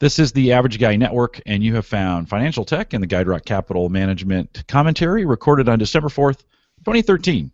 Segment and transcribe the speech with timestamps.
[0.00, 3.26] This is the Average Guy Network, and you have found Financial Tech and the Guide
[3.26, 6.44] Rock Capital Management commentary recorded on December 4th,
[6.84, 7.50] 2013.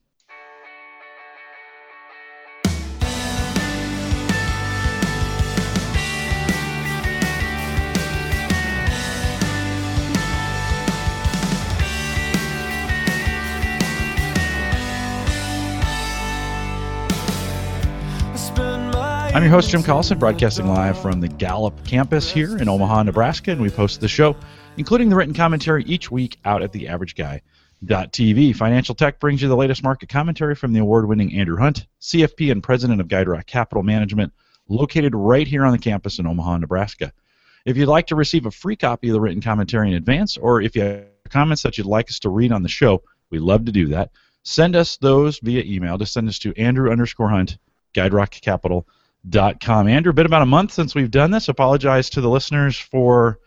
[19.35, 23.51] I'm your host, Jim Collison, broadcasting live from the Gallup campus here in Omaha, Nebraska,
[23.51, 24.37] and we post the show,
[24.77, 28.55] including the written commentary, each week out at theaverageguy.tv.
[28.55, 32.53] Financial Tech brings you the latest market commentary from the award winning Andrew Hunt, CFP
[32.53, 34.33] and president of Guide Rock Capital Management,
[34.69, 37.13] located right here on the campus in Omaha, Nebraska.
[37.65, 40.63] If you'd like to receive a free copy of the written commentary in advance, or
[40.63, 43.65] if you have comments that you'd like us to read on the show, we love
[43.65, 44.13] to do that.
[44.45, 45.99] Send us those via email.
[45.99, 47.59] Just send us to Andrew underscore Hunt,
[47.95, 48.87] Guide Rock Capital
[49.29, 49.89] dot com.
[49.89, 51.49] Andrew, been about a month since we've done this.
[51.49, 53.39] Apologize to the listeners for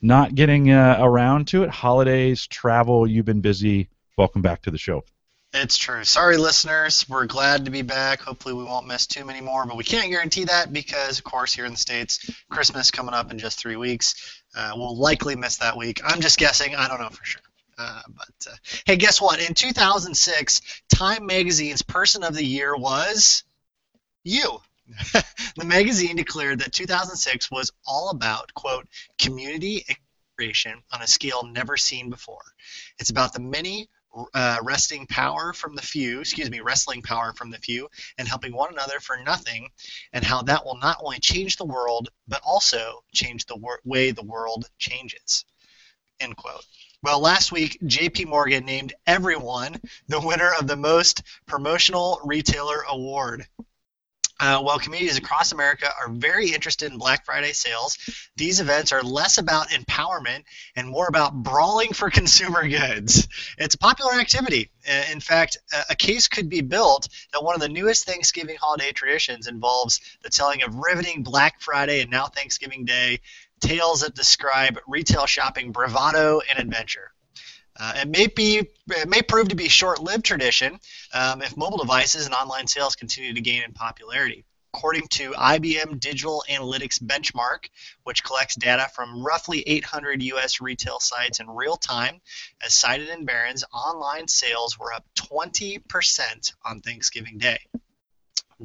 [0.00, 1.70] not getting uh, around to it.
[1.70, 3.88] Holidays, travel, you've been busy.
[4.16, 5.04] Welcome back to the show.
[5.52, 6.04] It's true.
[6.04, 7.06] Sorry, listeners.
[7.08, 8.20] We're glad to be back.
[8.20, 11.54] Hopefully, we won't miss too many more, but we can't guarantee that because, of course,
[11.54, 14.42] here in the States, Christmas coming up in just three weeks.
[14.54, 16.00] Uh, we'll likely miss that week.
[16.04, 16.74] I'm just guessing.
[16.74, 17.42] I don't know for sure.
[17.78, 19.38] Uh, but uh, hey, guess what?
[19.40, 20.60] In 2006,
[20.94, 23.44] Time Magazine's Person of the Year was
[24.24, 24.60] you.
[25.56, 28.86] The magazine declared that 2006 was all about, quote,
[29.18, 29.84] community
[30.36, 32.44] creation on a scale never seen before.
[32.98, 33.88] It's about the many
[34.34, 38.54] uh, wresting power from the few, excuse me, wrestling power from the few, and helping
[38.54, 39.68] one another for nothing,
[40.12, 44.10] and how that will not only change the world, but also change the wor- way
[44.10, 45.44] the world changes.
[46.20, 46.64] End quote.
[47.02, 53.46] Well, last week, JP Morgan named everyone the winner of the most promotional retailer award.
[54.38, 57.96] Uh, while communities across America are very interested in Black Friday sales,
[58.36, 63.28] these events are less about empowerment and more about brawling for consumer goods.
[63.56, 64.70] It's a popular activity.
[64.86, 65.56] Uh, in fact,
[65.88, 70.30] a case could be built that one of the newest Thanksgiving holiday traditions involves the
[70.30, 73.20] telling of riveting Black Friday and now Thanksgiving Day
[73.60, 77.10] tales that describe retail shopping bravado and adventure.
[77.78, 80.78] Uh, it may be it may prove to be a short-lived tradition
[81.12, 84.44] um, if mobile devices and online sales continue to gain in popularity.
[84.74, 87.70] According to IBM Digital Analytics Benchmark,
[88.04, 90.60] which collects data from roughly 800 U.S.
[90.60, 92.20] retail sites in real time,
[92.62, 97.60] as cited in Barron's, online sales were up 20% on Thanksgiving Day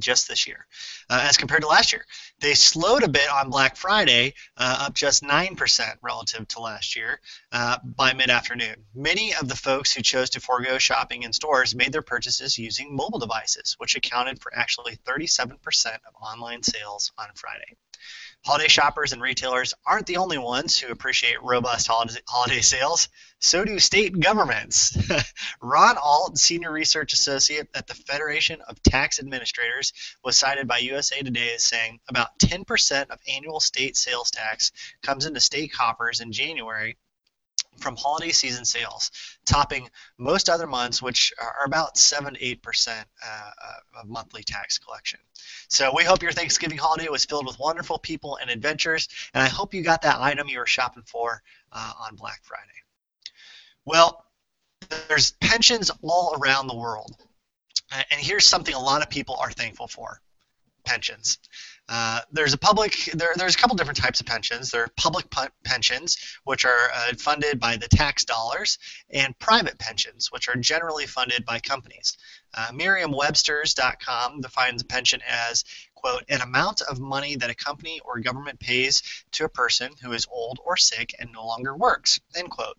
[0.02, 0.66] just this year
[1.10, 2.06] uh, as compared to last year.
[2.40, 7.20] They slowed a bit on Black Friday, uh, up just 9% relative to last year
[7.52, 8.76] uh, by mid afternoon.
[8.96, 12.96] Many of the folks who chose to forego shopping in stores made their purchases using
[12.96, 17.78] mobile devices, which accounted for actually 37% of online sales on Friday.
[18.44, 23.08] Holiday shoppers and retailers aren't the only ones who appreciate robust holiday sales.
[23.40, 24.98] So do state governments.
[25.62, 31.22] Ron Alt, Senior Research Associate at the Federation of Tax Administrators, was cited by USA
[31.22, 34.72] Today as saying about 10% of annual state sales tax
[35.04, 36.98] comes into state coffers in January
[37.82, 39.12] from holiday season sales,
[39.46, 44.78] topping most other months, which are about 7 to 8% uh, uh, of monthly tax
[44.78, 45.20] collection.
[45.68, 49.48] So we hope your Thanksgiving holiday was filled with wonderful people and adventures, and I
[49.48, 52.64] hope you got that item you were shopping for uh, on Black Friday.
[53.86, 54.26] Well,
[55.08, 57.16] there's pensions all around the world.
[57.92, 60.22] And here's something a lot of people are thankful for
[60.86, 61.38] pensions.
[61.94, 64.72] Uh, there's a public there, there's a couple different types of pensions.
[64.72, 65.26] There are public
[65.66, 68.78] pensions, which are uh, funded by the tax dollars,
[69.10, 72.18] and private pensions, which are generally funded by companies.
[72.54, 78.22] Uh, Merriam-Webster's.com defines a pension as quote an amount of money that a company or
[78.22, 79.04] government pays
[79.34, 82.78] to a person who is old or sick and no longer works end quote.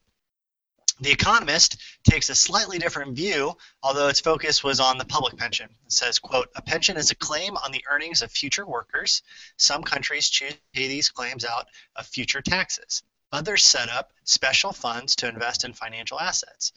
[1.00, 5.68] The Economist takes a slightly different view, although its focus was on the public pension.
[5.84, 9.22] It says, quote, a pension is a claim on the earnings of future workers.
[9.56, 11.66] Some countries choose to pay these claims out
[11.96, 13.02] of future taxes.
[13.32, 16.72] Others set up special funds to invest in financial assets.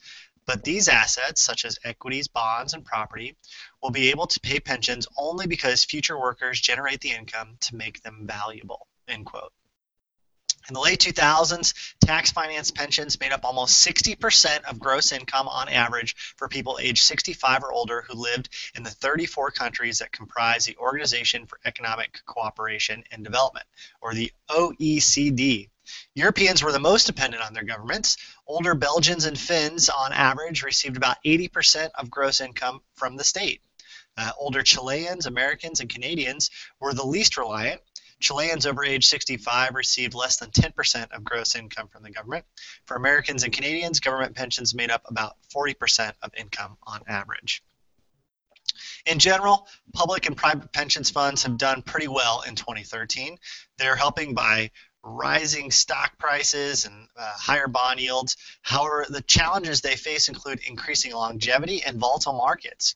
[0.45, 3.35] But these assets, such as equities, bonds, and property,
[3.81, 8.01] will be able to pay pensions only because future workers generate the income to make
[8.03, 8.87] them valuable.
[9.07, 9.53] End quote.
[10.67, 15.69] In the late 2000s, tax finance pensions made up almost 60% of gross income on
[15.69, 20.65] average for people aged 65 or older who lived in the 34 countries that comprise
[20.65, 23.67] the Organization for Economic Cooperation and Development,
[24.01, 25.69] or the OECD.
[26.15, 28.17] Europeans were the most dependent on their governments.
[28.47, 33.61] Older Belgians and Finns, on average, received about 80% of gross income from the state.
[34.17, 37.81] Uh, older Chileans, Americans, and Canadians were the least reliant,
[38.25, 42.43] Chileans over age 65 received less than 10% of gross income from the government.
[42.85, 47.61] For Americans and Canadians, government pensions made up about 40% of income on average.
[49.05, 53.37] In general, public and private pensions funds have done pretty well in 2013.
[53.77, 54.71] They're helping by
[55.03, 58.37] rising stock prices and uh, higher bond yields.
[58.63, 62.95] However, the challenges they face include increasing longevity and volatile markets.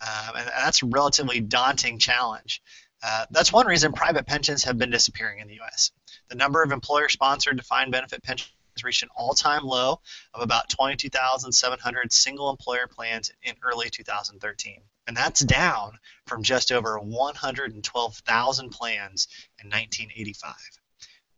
[0.00, 2.62] Um, and that's a relatively daunting challenge.
[3.02, 5.90] Uh, that's one reason private pensions have been disappearing in the U.S.
[6.28, 8.52] The number of employer-sponsored defined benefit pensions
[8.84, 10.00] reached an all-time low
[10.34, 18.70] of about 22,700 single-employer plans in early 2013, and that's down from just over 112,000
[18.70, 19.28] plans
[19.62, 20.52] in 1985.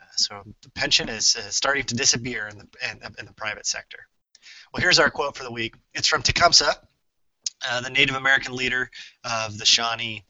[0.00, 3.66] Uh, so the pension is uh, starting to disappear in the, in, in the private
[3.66, 3.98] sector.
[4.72, 5.74] Well, here's our quote for the week.
[5.94, 6.74] It's from Tecumseh,
[7.68, 8.90] uh, the Native American leader
[9.24, 10.24] of the Shawnee,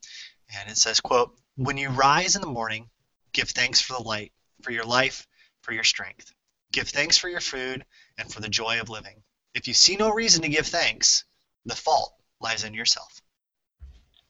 [0.58, 2.88] and it says, quote, When you rise in the morning,
[3.32, 4.32] give thanks for the light,
[4.62, 5.26] for your life,
[5.62, 6.32] for your strength.
[6.72, 7.84] Give thanks for your food
[8.18, 9.22] and for the joy of living.
[9.54, 11.24] If you see no reason to give thanks,
[11.66, 13.20] the fault lies in yourself.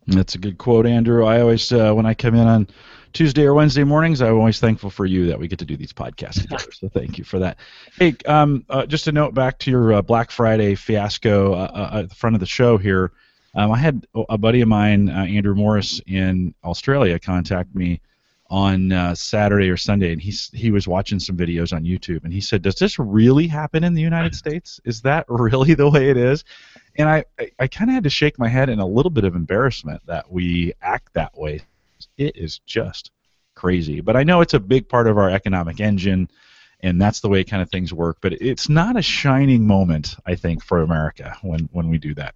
[0.07, 1.25] That's a good quote, Andrew.
[1.25, 2.67] I always, uh, when I come in on
[3.13, 5.93] Tuesday or Wednesday mornings, I'm always thankful for you that we get to do these
[5.93, 6.73] podcasts together.
[6.73, 7.59] so thank you for that.
[7.97, 11.99] Hey, um, uh, just a note back to your uh, Black Friday fiasco uh, uh,
[12.01, 13.13] at the front of the show here.
[13.55, 18.01] Um, I had a buddy of mine, uh, Andrew Morris, in Australia, contact me
[18.49, 22.33] on uh, Saturday or Sunday, and he's he was watching some videos on YouTube, and
[22.33, 24.81] he said, "Does this really happen in the United States?
[24.85, 26.45] Is that really the way it is?"
[26.97, 29.25] And I I, I kind of had to shake my head in a little bit
[29.25, 31.61] of embarrassment that we act that way.
[32.17, 33.11] It is just
[33.55, 36.31] crazy, but I know it's a big part of our economic engine.
[36.85, 40.35] And that's the way kind of things work, but it's not a shining moment, I
[40.35, 42.35] think, for America when, when we do that.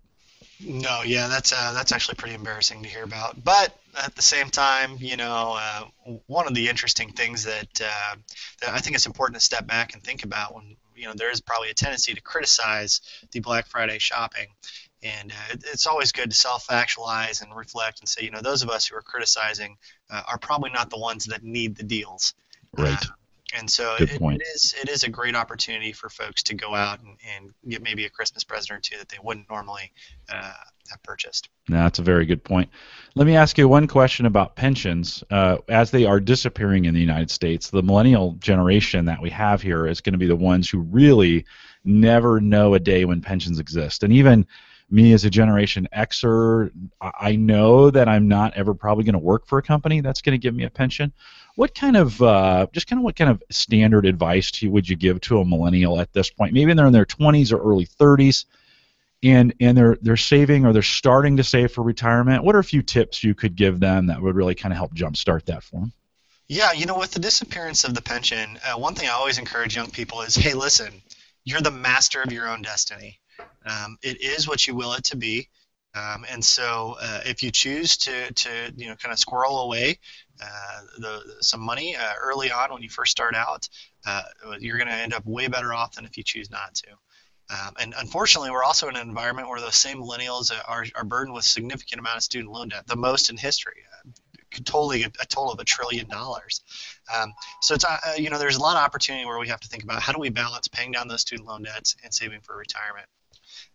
[0.60, 3.42] No, yeah, that's uh, that's actually pretty embarrassing to hear about.
[3.44, 5.84] But at the same time, you know, uh,
[6.26, 8.16] one of the interesting things that, uh,
[8.60, 11.30] that I think it's important to step back and think about when you know there
[11.30, 14.46] is probably a tendency to criticize the Black Friday shopping,
[15.02, 18.62] and uh, it, it's always good to self-actualize and reflect and say, you know, those
[18.62, 19.76] of us who are criticizing
[20.10, 22.34] uh, are probably not the ones that need the deals.
[22.76, 23.04] Right.
[23.58, 27.00] And so it, it is it is a great opportunity for folks to go out
[27.02, 29.92] and, and get maybe a Christmas present or two that they wouldn't normally
[30.28, 30.52] uh,
[30.90, 31.48] have purchased.
[31.68, 32.70] No, that's a very good point.
[33.14, 35.24] Let me ask you one question about pensions.
[35.30, 39.62] Uh, as they are disappearing in the United States, the millennial generation that we have
[39.62, 41.44] here is going to be the ones who really
[41.84, 44.02] never know a day when pensions exist.
[44.02, 44.46] And even
[44.90, 49.46] me as a Generation Xer, I know that I'm not ever probably going to work
[49.46, 51.12] for a company that's going to give me a pension.
[51.56, 55.20] What kind of uh, just kind of what kind of standard advice would you give
[55.22, 56.52] to a millennial at this point?
[56.52, 58.44] Maybe they're in their 20s or early 30s,
[59.22, 62.44] and and they're they're saving or they're starting to save for retirement.
[62.44, 64.94] What are a few tips you could give them that would really kind of help
[64.94, 65.92] jumpstart that for them?
[66.48, 69.74] Yeah, you know, with the disappearance of the pension, uh, one thing I always encourage
[69.74, 71.02] young people is, hey, listen,
[71.44, 73.18] you're the master of your own destiny.
[73.66, 75.48] Um, it is what you will it to be.
[75.94, 79.98] Um, and so, uh, if you choose to, to you know kind of squirrel away
[80.42, 83.68] uh, the, some money uh, early on when you first start out,
[84.06, 84.22] uh,
[84.60, 86.88] you're going to end up way better off than if you choose not to.
[87.48, 91.34] Um, and unfortunately, we're also in an environment where those same millennials are, are burdened
[91.34, 94.10] with significant amount of student loan debt, the most in history, uh,
[94.64, 96.62] totally a, a, total of a trillion dollars.
[97.14, 99.68] Um, so it's uh, you know there's a lot of opportunity where we have to
[99.68, 102.56] think about how do we balance paying down those student loan debts and saving for
[102.56, 103.06] retirement.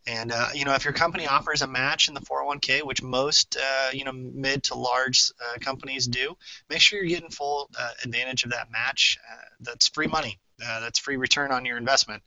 [0.07, 3.57] And uh, you know, if your company offers a match in the 401k, which most
[3.57, 6.35] uh, you know mid to large uh, companies do,
[6.69, 9.19] make sure you're getting full uh, advantage of that match.
[9.31, 10.39] Uh, that's free money.
[10.63, 12.21] Uh, that's free return on your investment.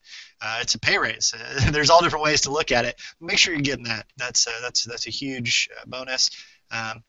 [0.61, 1.35] it's a pay raise.
[1.71, 3.01] there's all different ways to look at it.
[3.21, 4.07] Make sure you're getting that.
[4.17, 6.31] That's that's that's a huge bonus.
[6.71, 7.03] Um,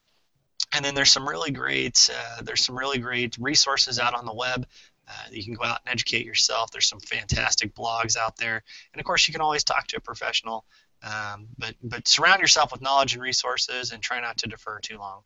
[0.74, 2.10] and then there's some really great
[2.42, 4.66] there's some really great resources out on the web
[5.08, 6.72] uh, you can go out and educate yourself.
[6.72, 10.02] There's some fantastic blogs out there, and of course, you can always talk to a
[10.02, 10.66] professional.
[11.04, 14.98] Um, but but surround yourself with knowledge and resources, and try not to defer too
[14.98, 15.22] long.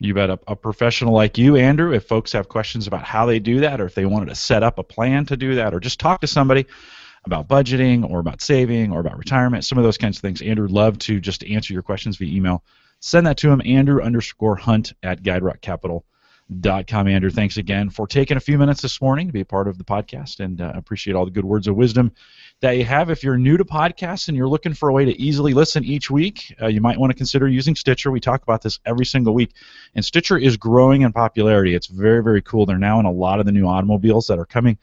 [0.00, 0.30] You bet.
[0.30, 3.80] A, a, professional like you, Andrew, if folks have questions about how they do that,
[3.80, 6.20] or if they wanted to set up a plan to do that, or just talk
[6.22, 6.66] to somebody
[7.24, 10.68] about budgeting, or about saving, or about retirement, some of those kinds of things, Andrew
[10.68, 12.64] love to just answer your questions via email.
[13.00, 16.13] Send that to him, Andrew underscore Hunt at GuideRock Capital dot
[16.86, 17.08] com.
[17.08, 19.78] Andrew, thanks again for taking a few minutes this morning to be a part of
[19.78, 22.12] the podcast, and uh, appreciate all the good words of wisdom
[22.60, 23.10] that you have.
[23.10, 26.10] If you're new to podcasts and you're looking for a way to easily listen each
[26.10, 28.10] week, uh, you might want to consider using Stitcher.
[28.10, 29.52] We talk about this every single week,
[29.94, 31.74] and Stitcher is growing in popularity.
[31.74, 32.66] It's very, very cool.
[32.66, 34.78] They're now in a lot of the new automobiles that are coming.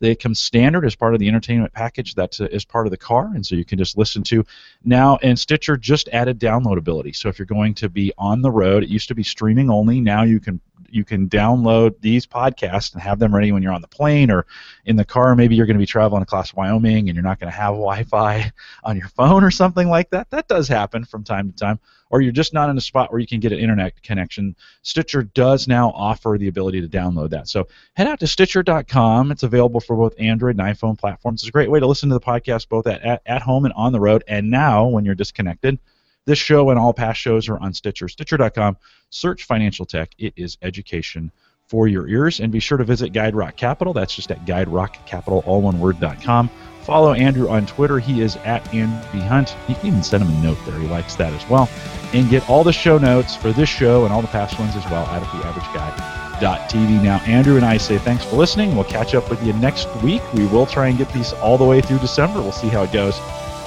[0.00, 2.96] They come standard as part of the entertainment package that uh, is part of the
[2.96, 4.44] car, and so you can just listen to
[4.84, 5.18] now.
[5.22, 7.14] And Stitcher just added downloadability.
[7.14, 10.00] So if you're going to be on the road, it used to be streaming only.
[10.00, 10.60] Now you can
[10.94, 14.46] you can download these podcasts and have them ready when you're on the plane or
[14.84, 15.34] in the car.
[15.34, 18.52] Maybe you're going to be traveling across Wyoming and you're not going to have Wi-Fi
[18.84, 20.30] on your phone or something like that.
[20.30, 21.80] That does happen from time to time.
[22.10, 24.54] Or you're just not in a spot where you can get an internet connection.
[24.82, 27.48] Stitcher does now offer the ability to download that.
[27.48, 29.32] So head out to Stitcher.com.
[29.32, 31.42] It's available for both Android and iPhone platforms.
[31.42, 33.74] It's a great way to listen to the podcast both at, at, at home and
[33.74, 34.22] on the road.
[34.28, 35.80] And now, when you're disconnected,
[36.26, 38.08] this show and all past shows are on Stitcher.
[38.08, 38.76] Stitcher.com.
[39.10, 40.14] Search Financial Tech.
[40.18, 41.30] It is education
[41.68, 42.40] for your ears.
[42.40, 43.92] And be sure to visit Guide Rock Capital.
[43.92, 46.50] That's just at Guide Rock Capital, all one word.com.
[46.82, 47.98] Follow Andrew on Twitter.
[47.98, 49.56] He is at Andy Hunt.
[49.68, 50.78] You can even send him a note there.
[50.78, 51.68] He likes that as well.
[52.12, 54.84] And get all the show notes for this show and all the past ones as
[54.90, 57.02] well out of the average guy.tv.
[57.02, 58.74] Now, Andrew and I say thanks for listening.
[58.74, 60.22] We'll catch up with you next week.
[60.34, 62.42] We will try and get these all the way through December.
[62.42, 63.18] We'll see how it goes.